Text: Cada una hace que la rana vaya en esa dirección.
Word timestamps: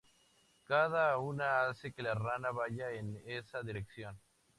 Cada 0.63 1.19
una 1.19 1.67
hace 1.67 1.91
que 1.93 2.01
la 2.01 2.15
rana 2.15 2.49
vaya 2.49 2.89
en 2.91 3.21
esa 3.27 3.61
dirección. 3.61 4.19